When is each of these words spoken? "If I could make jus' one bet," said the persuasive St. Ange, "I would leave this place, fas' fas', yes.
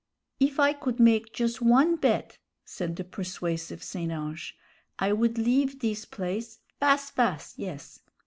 "If 0.39 0.59
I 0.59 0.73
could 0.73 0.99
make 0.99 1.31
jus' 1.31 1.61
one 1.61 1.95
bet," 1.95 2.39
said 2.65 2.95
the 2.95 3.03
persuasive 3.03 3.83
St. 3.83 4.11
Ange, 4.11 4.55
"I 4.97 5.13
would 5.13 5.37
leave 5.37 5.77
this 5.79 6.05
place, 6.05 6.57
fas' 6.79 7.11
fas', 7.11 7.53
yes. 7.55 7.99